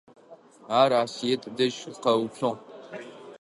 Ар 0.79 0.91
Асыет 1.01 1.43
дэжь 1.57 1.79
къэуцугъ. 2.03 2.53